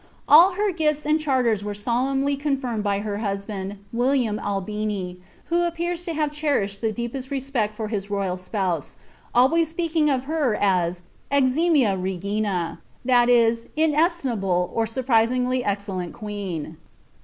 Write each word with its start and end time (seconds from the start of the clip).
All 0.27 0.55
gifts 0.75 1.05
and 1.05 1.19
charters 1.19 1.63
were 1.63 1.75
solemnly 1.75 2.35
confirmed 2.35 2.83
by 2.83 3.01
her 3.01 3.19
husband, 3.19 3.77
William 3.93 4.39
Ini, 4.39 5.17
who 5.45 5.61
appears 5.61 6.05
to 6.05 6.15
have 6.15 6.31
cherished 6.31 6.81
the 6.81 6.91
deepest 6.91 7.29
respect 7.29 7.75
for 7.75 7.87
his 7.87 8.09
royal 8.09 8.39
ise, 8.57 8.95
always 9.35 9.67
speaking 9.67 10.09
of 10.09 10.23
her 10.23 10.55
as 10.55 11.03
^ 11.31 11.31
eximia 11.31 12.01
regina^'*— 12.01 12.79
that 13.11 13.29
is, 13.29 13.67
inestima 13.77 14.71
or 14.73 14.87
surpassingly 14.87 15.63
excellent 15.63 16.13
queen.' 16.15 16.77